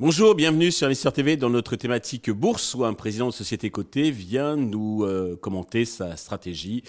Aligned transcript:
Bonjour, 0.00 0.36
bienvenue 0.36 0.70
sur 0.70 0.86
Investir 0.86 1.12
TV 1.12 1.36
dans 1.36 1.50
notre 1.50 1.74
thématique 1.74 2.30
bourse 2.30 2.74
où 2.74 2.84
un 2.84 2.94
président 2.94 3.26
de 3.26 3.32
société 3.32 3.68
cotée 3.70 4.12
vient 4.12 4.54
nous 4.54 5.02
euh, 5.02 5.36
commenter 5.36 5.84
sa 5.84 6.16
stratégie 6.16 6.84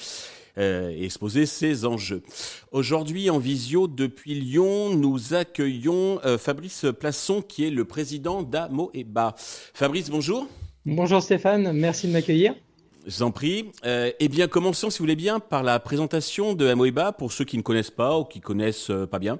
euh, 0.60 0.92
et 0.92 1.06
exposer 1.06 1.48
ses 1.48 1.86
enjeux. 1.86 2.22
Aujourd'hui 2.72 3.32
en 3.32 3.40
visio 3.40 3.88
depuis 3.88 4.36
Lyon, 4.36 4.96
nous 4.96 5.34
accueillons 5.34 6.20
euh, 6.24 6.38
Fabrice 6.38 6.86
Plasson 7.00 7.42
qui 7.42 7.66
est 7.66 7.72
le 7.72 7.84
président 7.84 8.44
d'Amoeba. 8.44 9.34
Fabrice, 9.74 10.10
bonjour. 10.12 10.48
Bonjour 10.86 11.22
Stéphane, 11.22 11.74
merci 11.74 12.08
de 12.08 12.14
m'accueillir. 12.14 12.54
Je 13.10 13.16
vous 13.16 13.24
en 13.24 13.32
prie. 13.32 13.72
eh 13.84 14.28
bien, 14.28 14.48
commençons, 14.48 14.92
si 14.92 15.00
vous 15.00 15.04
voulez 15.04 15.16
bien, 15.16 15.40
par 15.40 15.64
la 15.64 15.80
présentation 15.80 16.54
de 16.54 16.68
Amoeba 16.68 17.12
pour 17.12 17.32
ceux 17.32 17.44
qui 17.44 17.58
ne 17.58 17.64
connaissent 17.64 17.90
pas 17.90 18.20
ou 18.20 18.24
qui 18.24 18.40
connaissent 18.40 18.92
pas 19.10 19.18
bien. 19.18 19.40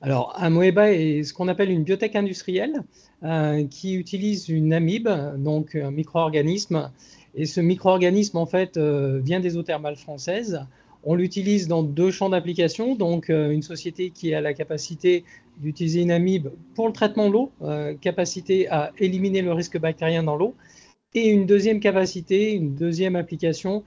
Alors, 0.00 0.32
Amoeba 0.36 0.92
est 0.92 1.22
ce 1.22 1.34
qu'on 1.34 1.48
appelle 1.48 1.70
une 1.70 1.84
biotech 1.84 2.16
industrielle 2.16 2.82
euh, 3.22 3.66
qui 3.66 3.94
utilise 3.96 4.48
une 4.48 4.72
amibe, 4.72 5.10
donc 5.36 5.74
un 5.74 5.90
micro-organisme. 5.90 6.90
Et 7.34 7.44
ce 7.44 7.60
micro-organisme, 7.60 8.38
en 8.38 8.46
fait, 8.46 8.78
euh, 8.78 9.20
vient 9.22 9.40
des 9.40 9.58
eaux 9.58 9.62
thermales 9.62 9.96
françaises. 9.96 10.64
On 11.04 11.14
l'utilise 11.14 11.68
dans 11.68 11.82
deux 11.82 12.10
champs 12.10 12.30
d'application. 12.30 12.94
Donc, 12.94 13.28
euh, 13.28 13.50
une 13.50 13.62
société 13.62 14.08
qui 14.08 14.34
a 14.34 14.40
la 14.40 14.54
capacité 14.54 15.24
d'utiliser 15.58 16.00
une 16.00 16.10
amibe 16.10 16.48
pour 16.74 16.86
le 16.86 16.94
traitement 16.94 17.28
de 17.28 17.32
l'eau, 17.32 17.52
capacité 18.02 18.68
à 18.68 18.92
éliminer 18.98 19.40
le 19.40 19.54
risque 19.54 19.78
bactérien 19.78 20.22
dans 20.22 20.36
l'eau. 20.36 20.54
Et 21.14 21.28
une 21.28 21.46
deuxième 21.46 21.80
capacité, 21.80 22.52
une 22.52 22.74
deuxième 22.74 23.16
application 23.16 23.84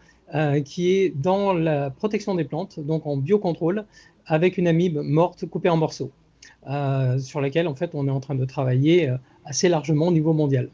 qui 0.63 0.91
est 0.91 1.09
dans 1.09 1.53
la 1.53 1.89
protection 1.89 2.35
des 2.35 2.43
plantes, 2.43 2.79
donc 2.79 3.07
en 3.07 3.17
biocontrôle, 3.17 3.85
avec 4.29 4.57
une 4.57 4.67
amibe 4.67 4.99
morte 4.99 5.45
coupée 5.47 5.69
en 5.69 5.77
morceaux, 5.77 6.11
euh, 6.67 7.19
sur 7.19 7.41
laquelle 7.41 7.67
en 7.67 7.75
fait 7.75 7.91
on 7.93 8.07
est 8.07 8.11
en 8.11 8.19
train 8.19 8.35
de 8.35 8.45
travailler 8.45 9.09
euh, 9.09 9.17
assez 9.43 9.67
largement 9.67 10.07
au 10.07 10.11
niveau 10.11 10.33
mondial. 10.33 10.69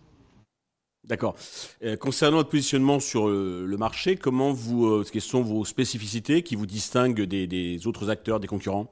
D'accord. 1.05 1.35
Euh, 1.83 1.95
concernant 1.95 2.37
votre 2.37 2.49
positionnement 2.49 2.99
sur 2.99 3.27
le 3.27 3.77
marché, 3.77 4.15
comment 4.15 4.51
vous, 4.51 5.03
quelles 5.11 5.21
sont 5.21 5.41
vos 5.41 5.63
spécificités 5.63 6.41
qui 6.41 6.55
vous 6.55 6.65
distinguent 6.65 7.21
des, 7.21 7.87
autres 7.87 8.09
acteurs, 8.09 8.39
des 8.39 8.47
concurrents? 8.47 8.91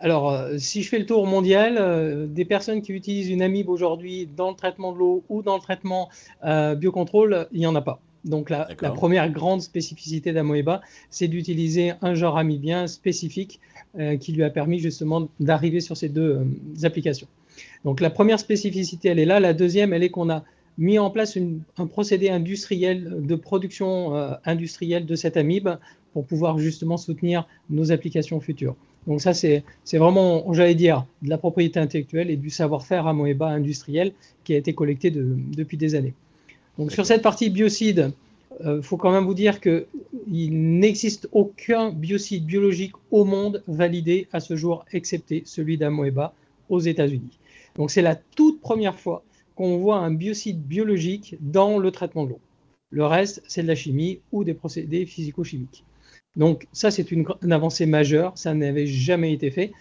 Alors, 0.00 0.48
si 0.56 0.82
je 0.82 0.88
fais 0.88 0.98
le 0.98 1.04
tour 1.04 1.26
mondial, 1.26 2.28
des 2.32 2.46
personnes 2.46 2.80
qui 2.80 2.92
utilisent 2.92 3.28
une 3.28 3.42
amibe 3.42 3.68
aujourd'hui 3.68 4.26
dans 4.34 4.48
le 4.48 4.56
traitement 4.56 4.92
de 4.92 4.98
l'eau 4.98 5.24
ou 5.28 5.42
dans 5.42 5.56
le 5.56 5.60
traitement 5.60 6.08
biocontrôle, 6.42 7.48
il 7.52 7.60
n'y 7.60 7.66
en 7.66 7.74
a 7.74 7.82
pas. 7.82 8.00
Donc 8.24 8.50
la, 8.50 8.66
première 8.94 9.30
grande 9.30 9.62
spécificité 9.62 10.32
d'Amoeba, 10.32 10.82
c'est 11.08 11.28
d'utiliser 11.28 11.92
un 12.02 12.14
genre 12.14 12.36
amibien 12.36 12.86
spécifique 12.86 13.60
euh, 13.98 14.16
qui 14.16 14.32
lui 14.32 14.42
a 14.42 14.50
permis 14.50 14.78
justement 14.78 15.28
d'arriver 15.40 15.80
sur 15.80 15.96
ces 15.96 16.08
deux 16.08 16.38
euh, 16.38 16.84
applications. 16.86 17.28
Donc 17.84 18.00
la 18.00 18.10
première 18.10 18.38
spécificité, 18.38 19.08
elle 19.08 19.18
est 19.18 19.24
là. 19.24 19.40
La 19.40 19.54
deuxième, 19.54 19.94
elle 19.94 20.02
est 20.02 20.10
qu'on 20.10 20.28
a 20.28 20.44
mis 20.76 20.98
en 20.98 21.10
place 21.10 21.38
un 21.78 21.86
procédé 21.86 22.28
industriel 22.28 23.26
de 23.26 23.34
production 23.34 24.14
euh, 24.14 24.32
industrielle 24.44 25.06
de 25.06 25.14
cette 25.14 25.36
amibe 25.36 25.70
pour 26.12 26.26
pouvoir 26.26 26.58
justement 26.58 26.98
soutenir 26.98 27.46
nos 27.70 27.90
applications 27.90 28.40
futures. 28.40 28.76
Donc 29.06 29.20
ça, 29.20 29.32
c'est 29.32 29.64
vraiment, 29.92 30.52
j'allais 30.52 30.74
dire, 30.74 31.06
de 31.22 31.30
la 31.30 31.38
propriété 31.38 31.80
intellectuelle 31.80 32.30
et 32.30 32.36
du 32.36 32.50
savoir-faire 32.50 33.06
Amoeba 33.06 33.48
industriel 33.48 34.12
qui 34.44 34.54
a 34.54 34.56
été 34.56 34.74
collecté 34.74 35.10
depuis 35.10 35.76
des 35.76 35.94
années. 35.94 36.14
Donc 36.78 36.92
sur 36.92 37.06
cette 37.06 37.22
partie 37.22 37.50
biocide, 37.50 38.12
il 38.60 38.66
euh, 38.66 38.82
faut 38.82 38.96
quand 38.96 39.12
même 39.12 39.24
vous 39.24 39.34
dire 39.34 39.60
qu'il 39.60 40.78
n'existe 40.78 41.28
aucun 41.32 41.90
biocide 41.90 42.44
biologique 42.44 42.92
au 43.10 43.24
monde 43.24 43.62
validé 43.66 44.28
à 44.32 44.40
ce 44.40 44.56
jour, 44.56 44.84
excepté 44.92 45.42
celui 45.46 45.78
d'Amoeba 45.78 46.34
aux 46.68 46.80
États-Unis. 46.80 47.38
Donc 47.76 47.90
c'est 47.90 48.02
la 48.02 48.16
toute 48.16 48.60
première 48.60 48.98
fois 48.98 49.22
qu'on 49.54 49.78
voit 49.78 49.98
un 49.98 50.10
biocide 50.10 50.62
biologique 50.62 51.36
dans 51.40 51.78
le 51.78 51.90
traitement 51.90 52.24
de 52.24 52.30
l'eau. 52.30 52.40
Le 52.90 53.06
reste, 53.06 53.42
c'est 53.46 53.62
de 53.62 53.68
la 53.68 53.74
chimie 53.74 54.20
ou 54.32 54.42
des 54.42 54.54
procédés 54.54 55.06
physico-chimiques. 55.06 55.84
Donc 56.36 56.66
ça, 56.72 56.90
c'est 56.90 57.10
une, 57.10 57.26
une, 57.42 57.52
avancée 57.52 57.86
majeure, 57.86 58.32
ça 58.36 58.54
n'avait 58.54 58.86
jamais 58.86 59.32
été 59.32 59.50
fait. 59.50 59.72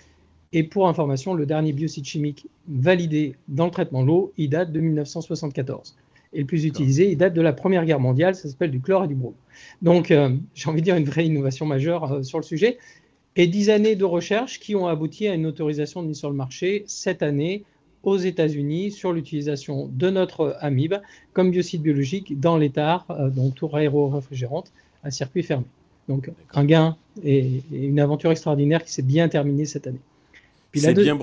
Et 0.52 0.64
pour 0.64 0.88
information, 0.88 1.34
le 1.34 1.46
dernier 1.46 1.74
biocide 1.74 2.06
chimique 2.06 2.48
validé 2.68 3.36
dans 3.48 3.66
le 3.66 3.72
traitement 3.72 4.02
de 4.02 4.08
l'eau, 4.08 4.34
il 4.38 4.50
date 4.50 4.72
de 4.72 4.80
1974 4.80 5.96
et 6.34 6.40
le 6.40 6.46
plus 6.46 6.66
utilisé. 6.66 7.12
Il 7.12 7.18
date 7.18 7.34
de 7.34 7.42
la 7.42 7.54
Première 7.54 7.86
Guerre 7.86 8.00
mondiale, 8.00 8.36
ça 8.36 8.48
s'appelle 8.50 8.72
du 8.72 8.80
chlore 8.80 9.06
et 9.06 9.08
du 9.08 9.16
brome. 9.16 9.34
Donc, 9.82 10.12
euh, 10.12 10.36
j'ai 10.56 10.70
envie 10.70 10.82
de 10.82 10.86
dire 10.86 10.96
une 10.96 11.06
vraie 11.06 11.26
innovation 11.26 11.66
majeure 11.66 12.12
euh, 12.12 12.24
sur 12.24 12.40
le 12.40 12.44
sujet. 12.44 12.78
Et 13.36 13.48
dix 13.48 13.70
années 13.70 13.96
de 13.96 14.06
recherche 14.06 14.60
qui 14.60 14.76
ont 14.76 14.88
abouti 14.88 15.28
à 15.28 15.34
une 15.34 15.46
autorisation 15.46 16.02
de 16.02 16.08
mise 16.08 16.18
sur 16.18 16.30
le 16.30 16.36
marché 16.36 16.84
cette 16.88 17.24
année 17.24 17.64
aux 18.04 18.18
États-Unis 18.18 18.92
sur 18.92 19.14
l'utilisation 19.14 19.90
de 19.92 20.10
notre 20.10 20.58
amibe 20.62 20.96
comme 21.34 21.52
biocide 21.52 21.82
biologique 21.82 22.40
dans 22.40 22.58
l'état, 22.58 23.06
euh, 23.10 23.30
donc 23.30 23.56
tour 23.56 23.76
aéro-réfrigérante, 23.76 24.72
à 25.04 25.12
circuit 25.12 25.44
fermé. 25.44 25.66
Donc, 26.10 26.32
un 26.54 26.66
gain 26.66 26.98
et 27.24 27.62
une 27.72 28.00
aventure 28.00 28.32
extraordinaire 28.32 28.84
qui 28.84 28.92
s'est 28.92 29.04
bien 29.04 29.30
terminée 29.30 29.66
cette 29.66 29.86
année. 29.86 30.00
C'est 30.74 30.94
bien, 30.94 31.16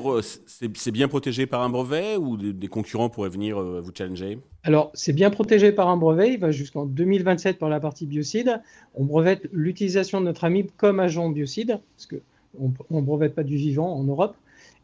bien, 0.92 1.08
protégé 1.08 1.46
par 1.46 1.62
un 1.62 1.68
brevet 1.68 2.16
ou 2.16 2.36
des 2.36 2.68
concurrents 2.68 3.08
pourraient 3.08 3.28
venir 3.28 3.58
euh, 3.58 3.80
vous 3.80 3.92
challenger? 3.96 4.38
Alors, 4.64 4.90
c'est 4.94 5.12
bien 5.12 5.30
protégé 5.30 5.70
par 5.70 5.88
un 5.88 5.96
brevet. 5.96 6.34
Il 6.34 6.40
va 6.40 6.50
jusqu'en 6.50 6.84
2027 6.84 7.58
pour 7.58 7.68
la 7.68 7.78
partie 7.78 8.06
biocide. 8.06 8.60
On 8.94 9.04
brevette 9.04 9.48
l'utilisation 9.52 10.20
de 10.20 10.26
notre 10.26 10.44
amibe 10.44 10.68
comme 10.76 10.98
agent 10.98 11.28
biocide, 11.30 11.78
parce 11.96 12.06
qu'on 12.06 12.96
ne 12.96 13.00
brevette 13.02 13.34
pas 13.34 13.44
du 13.44 13.56
vivant 13.56 13.92
en 13.92 14.02
Europe. 14.04 14.36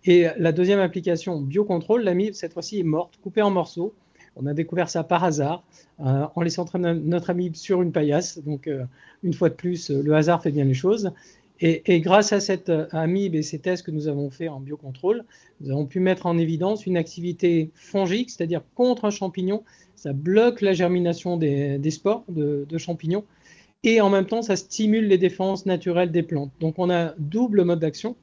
Et 0.04 0.26
la 0.36 0.52
deuxième 0.52 0.80
application, 0.80 1.40
biocontrôle, 1.40 2.02
l'amibe, 2.02 2.34
cette 2.34 2.52
fois-ci, 2.52 2.80
est 2.80 2.84
morte, 2.84 3.18
coupée 3.22 3.42
en 3.42 3.50
morceaux. 3.50 3.94
On 4.36 4.46
a 4.46 4.54
découvert 4.54 4.88
ça 4.88 5.04
par 5.04 5.24
hasard, 5.24 5.62
euh, 6.00 6.26
en 6.34 6.40
laissant 6.40 6.66
notre 6.74 7.30
amibe 7.30 7.54
sur 7.54 7.82
une 7.82 7.92
paillasse. 7.92 8.38
Donc, 8.38 8.66
euh, 8.66 8.84
une 9.22 9.34
fois 9.34 9.48
de 9.48 9.54
plus, 9.54 9.90
le 9.90 10.14
hasard 10.14 10.42
fait 10.42 10.50
bien 10.50 10.64
les 10.64 10.74
choses. 10.74 11.12
Et, 11.64 12.00
grâce 12.00 12.32
à 12.32 12.40
cette 12.40 12.70
euh, 12.70 12.88
amibe 12.90 13.36
et 13.36 13.42
ces 13.42 13.60
tests 13.60 13.86
que 13.86 13.92
nous 13.92 14.08
avons 14.08 14.30
faits 14.30 14.50
en 14.50 14.58
biocontrôle, 14.58 15.24
nous 15.60 15.70
avons 15.70 15.86
pu 15.86 16.00
mettre 16.00 16.26
en 16.26 16.36
évidence 16.36 16.86
une 16.86 16.96
activité 16.96 17.70
fongique, 17.74 18.30
c'est-à-dire 18.30 18.62
contre 18.74 19.04
un 19.04 19.10
champignon. 19.10 19.62
Ça 19.94 20.12
bloque 20.12 20.60
la 20.60 20.72
germination 20.72 21.36
des, 21.36 21.80
spores 21.90 22.24
de, 22.28 22.66
champignons 22.78 23.22
et 23.84 24.00
en 24.00 24.10
même 24.10 24.26
temps, 24.26 24.42
ça 24.42 24.56
stimule 24.56 25.06
les 25.06 25.18
défenses 25.18 25.64
naturelles 25.64 26.10
des 26.10 26.24
plantes. 26.24 26.50
Donc 26.58 26.80
on 26.80 26.90
a 26.90 27.14
double 27.18 27.62
mode 27.62 27.78
d'action. 27.78 28.16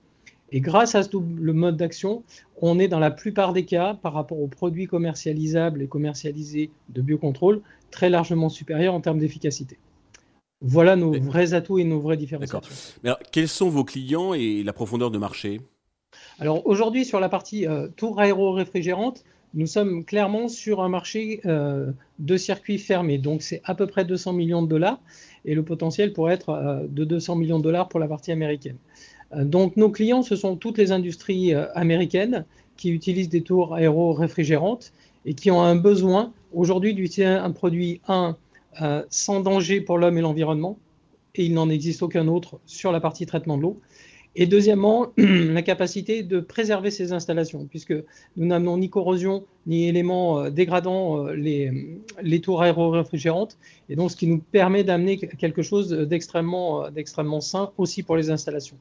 Et 0.51 0.61
grâce 0.61 0.95
à 0.95 1.03
ce 1.03 1.09
double 1.09 1.53
mode 1.53 1.77
d'action, 1.77 2.23
on 2.61 2.79
est 2.79 2.87
dans 2.87 2.99
la 2.99 3.11
plupart 3.11 3.53
des 3.53 3.65
cas, 3.65 3.93
par 3.93 4.13
rapport 4.13 4.39
aux 4.39 4.47
produits 4.47 4.87
commercialisables 4.87 5.81
et 5.81 5.87
commercialisés 5.87 6.71
de 6.89 7.01
biocontrôle, 7.01 7.61
très 7.91 8.09
largement 8.09 8.49
supérieur 8.49 8.93
en 8.93 9.01
termes 9.01 9.19
d'efficacité. 9.19 9.77
Voilà 10.61 10.95
nos 10.95 11.13
vrais 11.13 11.53
atouts 11.53 11.79
et 11.79 11.85
nos 11.85 11.99
vraies 11.99 12.17
différenciations. 12.17 12.61
Mais 13.03 13.11
quels 13.31 13.47
sont 13.47 13.69
vos 13.69 13.85
clients 13.85 14.33
et 14.33 14.63
la 14.63 14.73
profondeur 14.73 15.09
de 15.09 15.17
marché? 15.17 15.61
Alors 16.39 16.65
aujourd'hui, 16.67 17.05
sur 17.05 17.19
la 17.19 17.29
partie 17.29 17.65
euh, 17.65 17.87
tour 17.95 18.19
aéro-réfrigérante, 18.19 19.23
nous 19.53 19.67
sommes 19.67 20.03
clairement 20.03 20.47
sur 20.47 20.81
un 20.81 20.89
marché 20.89 21.41
euh, 21.45 21.91
de 22.19 22.37
circuits 22.37 22.77
fermés. 22.77 23.17
Donc 23.17 23.41
c'est 23.41 23.61
à 23.63 23.73
peu 23.73 23.87
près 23.87 24.05
200 24.05 24.33
millions 24.33 24.61
de 24.61 24.67
dollars 24.67 24.99
et 25.45 25.55
le 25.55 25.63
potentiel 25.63 26.13
pourrait 26.13 26.33
être 26.33 26.49
euh, 26.49 26.85
de 26.87 27.05
200 27.05 27.35
millions 27.35 27.59
de 27.59 27.63
dollars 27.63 27.87
pour 27.87 27.99
la 27.99 28.07
partie 28.07 28.31
américaine. 28.31 28.77
Donc 29.35 29.77
nos 29.77 29.89
clients, 29.89 30.23
ce 30.23 30.35
sont 30.35 30.55
toutes 30.55 30.77
les 30.77 30.91
industries 30.91 31.53
américaines 31.75 32.45
qui 32.77 32.89
utilisent 32.89 33.29
des 33.29 33.41
tours 33.41 33.75
aéro-réfrigérantes 33.75 34.91
et 35.25 35.33
qui 35.33 35.51
ont 35.51 35.61
un 35.61 35.75
besoin 35.75 36.33
aujourd'hui 36.53 36.93
d'utiliser 36.93 37.25
un 37.25 37.51
produit 37.51 38.01
1 38.07 38.35
euh, 38.81 39.03
sans 39.09 39.41
danger 39.41 39.81
pour 39.81 39.97
l'homme 39.97 40.17
et 40.17 40.21
l'environnement, 40.21 40.77
et 41.35 41.43
il 41.43 41.53
n'en 41.53 41.69
existe 41.69 42.01
aucun 42.03 42.27
autre 42.27 42.59
sur 42.65 42.91
la 42.91 42.99
partie 42.99 43.25
traitement 43.25 43.57
de 43.57 43.63
l'eau. 43.63 43.79
Et 44.35 44.45
deuxièmement, 44.45 45.07
la 45.17 45.61
capacité 45.61 46.23
de 46.23 46.39
préserver 46.39 46.91
ces 46.91 47.11
installations, 47.11 47.65
puisque 47.65 47.93
nous 48.37 48.45
n'amenons 48.45 48.77
ni 48.77 48.89
corrosion 48.89 49.43
ni 49.65 49.87
éléments 49.87 50.39
euh, 50.39 50.49
dégradant 50.49 51.23
dégradants 51.23 51.27
euh, 51.27 51.35
les, 51.35 51.97
les, 52.21 52.39
tours 52.39 52.61
aéro-réfrigérantes, 52.61 53.57
et 53.89 53.95
donc 53.95 54.11
ce 54.11 54.15
qui 54.15 54.27
nous 54.27 54.39
permet 54.39 54.83
d'amener 54.83 55.17
quelque 55.17 55.61
chose 55.61 55.89
d'extrêmement 55.89 57.41
sain 57.41 57.71
aussi 57.77 58.03
pour 58.03 58.15
les 58.15 58.29
installations. 58.29 58.77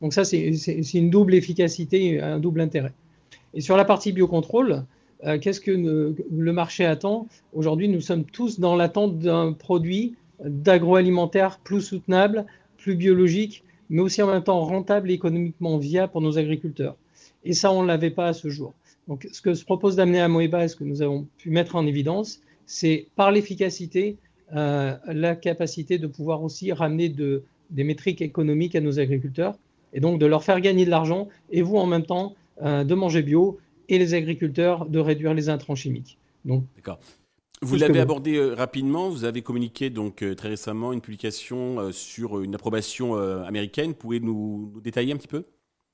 Donc 0.00 0.12
ça, 0.12 0.24
c'est 0.24 0.94
une 0.94 1.10
double 1.10 1.34
efficacité, 1.34 2.20
un 2.20 2.38
double 2.38 2.60
intérêt. 2.60 2.92
Et 3.54 3.60
sur 3.60 3.76
la 3.76 3.84
partie 3.84 4.12
biocontrôle, 4.12 4.84
euh, 5.24 5.38
qu'est-ce 5.38 5.60
que 5.60 5.72
le 5.72 6.52
marché 6.52 6.84
attend? 6.84 7.26
Aujourd'hui, 7.52 7.88
nous 7.88 8.00
sommes 8.00 8.24
tous 8.24 8.60
dans 8.60 8.76
l'attente 8.76 9.18
d'un 9.18 9.52
produit 9.52 10.14
d'agroalimentaire 10.44 11.58
plus 11.58 11.80
soutenable, 11.80 12.46
plus 12.76 12.94
biologique, 12.94 13.64
mais 13.90 14.00
aussi 14.00 14.22
en 14.22 14.28
même 14.28 14.44
temps 14.44 14.60
rentable 14.60 15.10
et 15.10 15.14
économiquement 15.14 15.78
viable 15.78 16.12
pour 16.12 16.20
nos 16.20 16.38
agriculteurs. 16.38 16.94
Et 17.44 17.54
ça, 17.54 17.72
on 17.72 17.82
ne 17.82 17.88
l'avait 17.88 18.10
pas 18.10 18.28
à 18.28 18.32
ce 18.32 18.48
jour. 18.48 18.74
Donc, 19.08 19.26
ce 19.32 19.40
que 19.40 19.54
je 19.54 19.64
propose 19.64 19.96
d'amener 19.96 20.20
à 20.20 20.28
Moeba 20.28 20.64
et 20.64 20.68
ce 20.68 20.76
que 20.76 20.84
nous 20.84 21.02
avons 21.02 21.26
pu 21.38 21.50
mettre 21.50 21.74
en 21.74 21.86
évidence, 21.86 22.40
c'est 22.66 23.08
par 23.16 23.32
l'efficacité, 23.32 24.16
la 24.52 25.34
capacité 25.34 25.98
de 25.98 26.06
pouvoir 26.06 26.42
aussi 26.42 26.72
ramener 26.72 27.08
des 27.08 27.84
métriques 27.84 28.22
économiques 28.22 28.76
à 28.76 28.80
nos 28.80 29.00
agriculteurs 29.00 29.58
et 29.92 30.00
donc 30.00 30.18
de 30.18 30.26
leur 30.26 30.44
faire 30.44 30.60
gagner 30.60 30.84
de 30.84 30.90
l'argent 30.90 31.28
et 31.50 31.62
vous 31.62 31.76
en 31.76 31.86
même 31.86 32.04
temps 32.04 32.34
de 32.60 32.94
manger 32.94 33.22
bio 33.22 33.58
et 33.88 33.98
les 33.98 34.14
agriculteurs 34.14 34.86
de 34.86 34.98
réduire 34.98 35.32
les 35.32 35.48
intrants 35.48 35.76
chimiques. 35.76 36.18
D'accord. 36.76 36.98
Vous 37.60 37.76
l'avez 37.76 38.00
abordé 38.00 38.36
euh, 38.36 38.54
rapidement. 38.54 39.10
Vous 39.10 39.24
avez 39.24 39.42
communiqué 39.42 39.90
donc 39.90 40.22
euh, 40.22 40.34
très 40.34 40.48
récemment 40.48 40.92
une 40.92 41.00
publication 41.00 41.80
euh, 41.80 41.92
sur 41.92 42.40
une 42.40 42.54
approbation 42.54 43.16
américaine. 43.16 43.94
Pouvez 43.94 44.20
nous, 44.20 44.70
nous 44.74 44.80
détailler 44.80 45.12
un 45.12 45.16
petit 45.16 45.28
peu? 45.28 45.44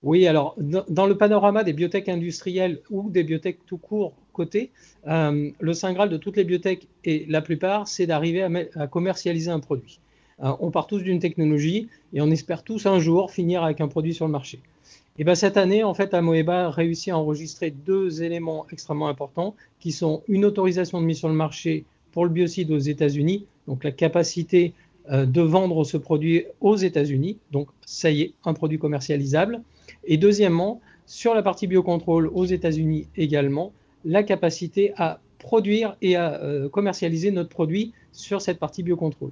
Oui, 0.02 0.26
alors 0.26 0.55
dans 0.58 1.06
le 1.06 1.17
panorama 1.17 1.64
des 1.64 1.73
biotech 1.73 2.11
industrielles 2.11 2.82
ou 2.90 3.08
des 3.08 3.25
biotech 3.25 3.64
tout 3.64 3.79
court 3.79 4.14
côté, 4.35 4.70
le 5.06 5.73
saint 5.73 5.94
graal 5.94 6.11
de 6.11 6.19
toutes 6.19 6.37
les 6.37 6.44
biotech 6.44 6.88
et 7.05 7.25
la 7.26 7.40
plupart, 7.40 7.88
c'est 7.88 8.06
d'arriver 8.06 8.43
à, 8.43 8.50
à, 8.75 8.87
commercialiser 8.87 9.50
un 9.50 9.61
produit. 9.61 10.00
On 10.39 10.71
part 10.71 10.87
tous 10.87 11.01
d'une 11.01 11.21
technologie 11.21 11.89
et 12.13 12.21
on 12.21 12.31
espère 12.31 12.63
tous 12.63 12.87
un 12.87 12.99
jour 12.99 13.31
finir 13.31 13.63
avec 13.63 13.81
un 13.81 13.89
produit 13.89 14.15
sur 14.15 14.27
le 14.27 14.33
marché. 14.33 14.61
Et 15.17 15.23
ben 15.23 15.37
cette 15.37 15.57
année, 15.57 15.85
en 15.85 15.95
fait, 15.95 16.13
Amoeba 16.13 16.67
a 16.67 16.71
réussi 16.71 17.13
à 17.13 17.19
enregistrer 17.19 17.71
deux 17.71 18.23
éléments 18.25 18.67
extrêmement 18.73 19.09
importants, 19.09 19.55
qui 19.79 19.93
sont 19.93 20.23
une 20.27 20.45
autorisation 20.45 21.01
de 21.01 21.07
mise 21.07 21.19
sur 21.19 21.29
le 21.29 21.35
marché 21.35 21.85
pour 22.11 22.25
le 22.25 22.31
biocide 22.31 22.73
aux 22.73 22.79
États-Unis, 22.79 23.47
donc 23.69 23.85
la 23.85 23.93
capacité 23.93 24.73
euh, 25.11 25.25
de 25.25 25.41
vendre 25.41 25.85
ce 25.85 25.97
produit 25.97 26.47
aux 26.61 26.77
États-Unis, 26.77 27.39
donc 27.53 27.69
ça 27.87 28.11
y 28.11 28.23
est, 28.23 28.33
un 28.45 28.55
produit 28.55 28.79
commercialisable. 28.79 29.63
Et 30.05 30.17
deuxièmement, 30.17 30.81
sur 31.07 31.35
la 31.35 31.43
partie 31.43 31.69
biocontrôle 31.69 32.29
aux 32.29 32.47
États-Unis 32.47 33.07
également, 33.17 33.73
la 34.05 34.25
capacité 34.25 34.95
à 34.97 35.21
produire 35.39 35.97
et 36.03 36.17
à 36.17 36.43
euh, 36.43 36.69
commercialiser 36.69 37.31
notre 37.31 37.51
produit 37.51 37.93
sur 38.13 38.41
cette 38.41 38.59
partie 38.59 38.83
biocontrôle. 38.83 39.31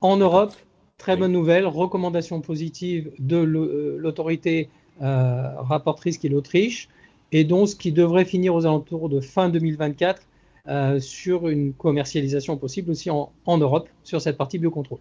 En 0.00 0.16
Europe, 0.16 0.54
très 0.96 1.16
bonne 1.16 1.32
nouvelle, 1.32 1.66
recommandation 1.66 2.40
positive 2.40 3.10
de 3.18 3.36
euh, 3.36 3.96
l'autorité 3.98 4.68
euh, 5.02 5.60
rapportrice 5.60 6.18
qui 6.18 6.28
est 6.28 6.30
l'Autriche, 6.30 6.88
et 7.32 7.44
donc 7.44 7.68
ce 7.68 7.76
qui 7.76 7.90
devrait 7.92 8.24
finir 8.24 8.54
aux 8.54 8.64
alentours 8.64 9.08
de 9.08 9.20
fin 9.20 9.48
2024 9.48 10.22
euh, 10.68 11.00
sur 11.00 11.48
une 11.48 11.72
commercialisation 11.72 12.56
possible 12.56 12.90
aussi 12.92 13.10
en, 13.10 13.32
Europe 13.46 13.88
sur 14.04 14.20
cette 14.20 14.36
partie 14.36 14.58
biocontrôle. 14.58 15.00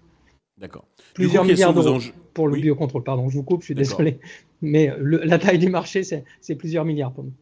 D'accord. 0.57 0.85
Plusieurs 1.13 1.45
milliards 1.45 1.73
d'euros 1.73 1.99
pour 2.33 2.47
le 2.47 2.59
biocontrôle. 2.59 3.03
Pardon, 3.03 3.29
je 3.29 3.37
vous 3.37 3.43
coupe, 3.43 3.61
je 3.61 3.65
suis 3.65 3.75
désolé. 3.75 4.19
Mais 4.61 4.91
la 4.99 5.37
taille 5.37 5.59
du 5.59 5.69
marché, 5.69 6.01
c'est 6.03 6.55
plusieurs 6.55 6.85
milliards 6.85 7.11
pour 7.11 7.25
nous. 7.25 7.33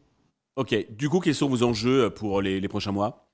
Ok. 0.56 0.74
Du 0.90 1.08
coup, 1.08 1.20
quels 1.20 1.34
sont 1.34 1.48
vos 1.48 1.62
enjeux 1.62 2.10
pour 2.10 2.42
les, 2.42 2.68
prochains 2.68 2.92
mois? 2.92 3.25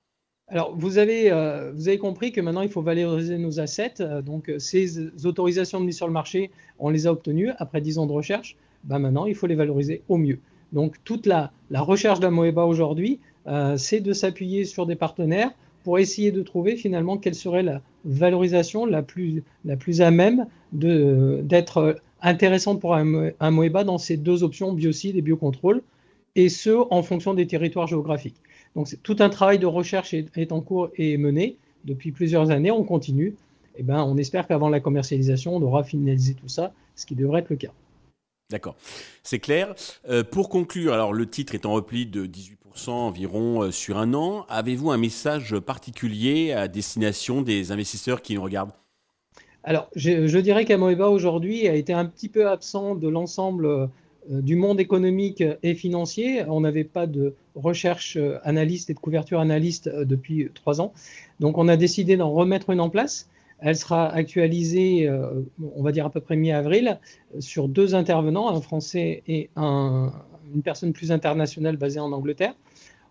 Alors, 0.48 0.76
vous 0.76 0.98
avez, 0.98 1.32
euh, 1.32 1.72
vous 1.72 1.88
avez 1.88 1.96
compris 1.96 2.30
que 2.30 2.40
maintenant, 2.40 2.60
il 2.60 2.68
faut 2.68 2.82
valoriser 2.82 3.38
nos 3.38 3.58
assets. 3.58 3.94
donc, 4.24 4.52
ces 4.58 4.98
autorisations 5.24 5.80
de 5.80 5.86
mise 5.86 5.96
sur 5.96 6.06
le 6.06 6.12
marché, 6.12 6.50
on 6.78 6.90
les 6.90 7.06
a 7.06 7.12
obtenues 7.12 7.50
après 7.58 7.80
10 7.80 7.96
ans 7.98 8.06
de 8.06 8.12
recherche. 8.12 8.56
Ben 8.84 8.98
maintenant, 8.98 9.24
il 9.24 9.34
faut 9.34 9.46
les 9.46 9.54
valoriser 9.54 10.02
au 10.10 10.18
mieux. 10.18 10.38
Donc, 10.72 10.96
toute 11.04 11.26
la, 11.26 11.52
recherche 11.70 12.20
d'Amoeba 12.20 12.64
aujourd'hui, 12.64 13.20
euh, 13.46 13.76
c'est 13.76 14.00
de 14.00 14.12
s'appuyer 14.12 14.64
sur 14.64 14.86
des 14.86 14.96
partenaires 14.96 15.50
pour 15.84 15.98
essayer 15.98 16.32
de 16.32 16.42
trouver 16.42 16.76
finalement 16.76 17.16
quelle 17.16 17.34
serait 17.34 17.62
la 17.62 17.80
valorisation 18.04 18.86
la 18.86 19.02
plus, 19.02 19.42
la 19.64 19.76
plus 19.76 20.00
à 20.00 20.10
même 20.10 20.46
d'être 20.72 21.96
intéressante 22.20 22.80
pour 22.80 22.94
un, 22.94 23.50
Moeba 23.50 23.84
dans 23.84 23.98
ces 23.98 24.16
deux 24.16 24.42
options, 24.44 24.72
biocide 24.72 25.16
et 25.16 25.22
biocontrôle, 25.22 25.82
et 26.37 26.49
ce, 26.49 26.70
en 26.90 27.02
fonction 27.02 27.34
des 27.34 27.46
territoires 27.46 27.87
géographiques. 27.87 28.40
Donc, 28.75 28.88
tout 29.02 29.17
un 29.20 29.29
travail 29.29 29.58
de 29.58 29.67
recherche 29.67 30.14
est, 30.14 30.52
en 30.52 30.61
cours 30.61 30.90
et 30.96 31.12
est 31.12 31.19
mené 31.19 31.56
depuis 31.84 32.12
plusieurs 32.12 32.50
années, 32.50 32.70
on 32.70 32.84
continue. 32.84 33.34
Eh 33.76 33.82
ben, 33.82 34.02
on 34.02 34.17
espère 34.17 34.46
qu'avant 34.46 34.69
la 34.69 34.81
commercialisation, 34.81 35.56
on 35.56 35.62
aura 35.62 35.82
finalisé 35.82 36.34
tout 36.34 36.49
ça, 36.49 36.73
ce 36.94 37.06
qui 37.06 37.14
devrait 37.14 37.40
être 37.40 37.50
le 37.50 37.56
cas. 37.56 37.73
D'accord, 38.50 38.76
c'est 39.23 39.38
clair. 39.38 39.75
Euh, 40.08 40.23
pour 40.23 40.49
conclure, 40.50 40.93
alors 40.93 41.14
le 41.14 41.26
titre 41.29 41.55
est 41.55 41.64
en 41.64 41.73
repli 41.73 42.06
de 42.06 42.26
18% 42.26 42.90
environ 42.90 43.62
euh, 43.62 43.70
sur 43.70 43.99
un 43.99 44.12
an. 44.12 44.44
Avez-vous 44.49 44.90
un 44.90 44.99
message 44.99 45.58
particulier 45.58 46.52
à 46.52 46.69
destination 46.69 47.40
des 47.40 47.73
investisseurs 47.73 48.20
qui 48.20 48.35
nous 48.35 48.43
regardent? 48.43 48.73
Alors, 49.64 49.88
je, 49.94 50.38
dirais 50.38 50.64
qu'Amoeba 50.64 51.08
aujourd'hui 51.08 51.69
a 51.69 51.75
été 51.75 51.93
un 51.93 52.05
petit 52.05 52.28
peu 52.28 52.49
absent 52.49 52.96
de 52.96 53.08
l'ensemble 53.08 53.67
euh, 53.67 53.87
du 54.28 54.56
monde 54.56 54.80
économique 54.80 55.42
et 55.62 55.74
financier. 55.74 56.44
On 56.48 56.60
n'avait 56.60 56.84
pas 56.84 57.06
de 57.06 57.34
recherche 57.54 58.19
analyste 58.44 58.90
et 58.90 58.94
de 58.94 58.98
couverture 58.98 59.40
analyste 59.40 59.88
depuis 59.88 60.48
trois 60.54 60.80
ans. 60.80 60.92
Donc, 61.40 61.58
on 61.58 61.69
a 61.69 61.76
décidé 61.76 62.16
d'en 62.16 62.30
remettre 62.30 62.70
une 62.70 62.80
en 62.80 62.90
place. 62.90 63.28
Elle 63.62 63.76
sera 63.76 64.08
actualisée, 64.08 65.08
euh, 65.08 65.42
on 65.76 65.82
va 65.82 65.92
dire 65.92 66.04
à 66.06 66.10
peu 66.10 66.20
près 66.20 66.36
mi-avril, 66.36 66.98
sur 67.38 67.69
deux 67.69 67.94
intervenants, 67.94 68.48
un 68.48 68.60
Français 68.60 69.22
et 69.28 69.50
une 69.56 70.62
personne 70.64 70.92
plus 70.92 71.12
internationale 71.12 71.76
basée 71.76 72.00
en 72.00 72.12
Angleterre. 72.12 72.54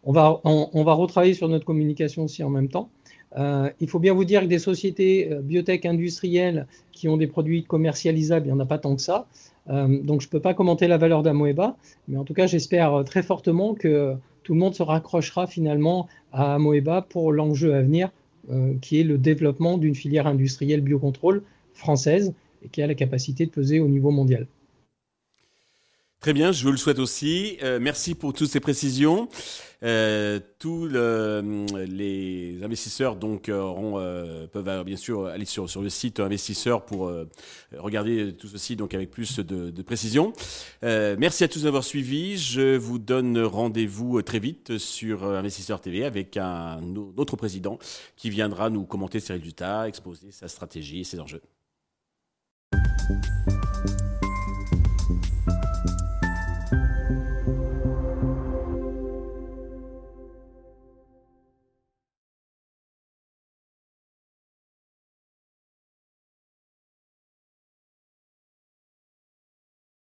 On 0.04 0.12
va, 0.12 0.42
on, 0.44 0.84
va 0.84 0.94
retravailler 0.94 1.36
sur 1.36 1.48
notre 1.48 1.64
communication 1.64 2.24
aussi 2.24 2.44
en 2.44 2.50
même 2.50 2.70
temps. 2.70 2.90
Euh, 3.38 3.70
il 3.80 3.90
faut 3.90 4.00
bien 4.00 4.14
vous 4.14 4.26
dire 4.26 4.42
que 4.42 4.48
des 4.48 4.60
sociétés 4.60 5.32
euh, 5.32 5.42
biotech 5.42 5.86
industrielles 5.86 6.68
qui 6.92 7.08
ont 7.08 7.18
des 7.18 7.28
produits 7.28 7.64
commercialisables, 7.64 8.48
il 8.48 8.50
n'y 8.50 8.56
en 8.56 8.60
a 8.60 8.66
pas 8.66 8.78
tant 8.78 8.96
que 8.96 9.02
ça. 9.02 9.28
donc 9.70 10.22
je 10.22 10.28
ne 10.28 10.32
peux 10.32 10.42
pas 10.42 10.54
commenter 10.54 10.88
la 10.88 10.98
valeur 10.98 11.24
d'Amoeba, 11.24 11.78
mais 12.08 12.18
en 12.18 12.26
tout 12.26 12.34
cas 12.34 12.48
j'espère 12.48 13.04
très 13.06 13.24
fortement 13.24 13.74
que 13.74 14.16
tout 14.44 14.54
le 14.54 14.60
monde 14.60 14.76
se 14.76 14.84
raccrochera 14.84 15.48
finalement 15.48 16.08
à 16.34 16.56
Amoeba 16.56 17.02
pour 17.02 17.32
l'enjeu 17.32 17.74
à 17.74 17.82
venir 17.82 18.12
euh, 18.50 18.74
qui 18.82 19.00
est 19.00 19.04
le 19.04 19.20
développement 19.20 19.78
d'une 19.78 19.94
filière 19.94 20.26
industrielle 20.26 20.82
biocontrôle 20.82 21.44
française 21.74 22.34
et 22.66 22.70
qui 22.70 22.82
a 22.82 22.88
la 22.88 22.96
capacité 22.96 23.46
de 23.46 23.52
peser 23.52 23.80
au 23.80 23.88
niveau 23.88 24.10
mondial. 24.10 24.48
Très 26.22 26.34
bien, 26.34 26.52
je 26.52 26.64
vous 26.64 26.70
le 26.70 26.78
souhaite 26.78 27.00
aussi. 27.00 27.58
Euh, 27.64 27.80
merci 27.82 28.14
pour 28.14 28.32
toutes 28.32 28.52
ces 28.52 28.60
précisions. 28.60 29.28
Euh, 29.82 30.40
tous 30.60 30.86
les 30.86 32.60
investisseurs 32.62 33.16
donc 33.16 33.50
auront, 33.50 33.94
peuvent 34.54 34.84
bien 34.84 34.98
sûr 34.98 35.26
aller 35.26 35.46
sur, 35.46 35.68
sur 35.68 35.82
le 35.82 35.90
site 35.90 36.20
investisseur 36.20 36.86
pour 36.86 37.12
regarder 37.76 38.34
tout 38.34 38.48
ceci 38.48 38.76
donc 38.76 38.94
avec 38.94 39.10
plus 39.10 39.40
de, 39.40 39.72
de 39.72 39.82
précision. 39.82 40.34
merci 40.84 41.44
à 41.44 41.48
tous 41.48 41.64
d'avoir 41.64 41.84
suivi. 41.84 42.38
Je 42.38 42.78
vous 42.78 43.00
donne 43.00 43.40
rendez-vous 43.40 44.22
très 44.22 44.38
vite 44.38 44.78
sur 44.78 45.24
Investisseur 45.24 45.82
TV 45.82 46.06
avec 46.06 46.38
un 46.38 46.82
autre 47.18 47.36
président 47.36 47.80
qui 48.16 48.30
viendra 48.30 48.70
nous 48.70 48.86
commenter 48.86 49.20
ses 49.20 49.34
résultats, 49.34 49.88
exposer 49.88 50.28
sa 50.30 50.48
stratégie 50.48 51.00
et 51.00 51.04
ses 51.04 51.20
enjeux. 51.20 51.42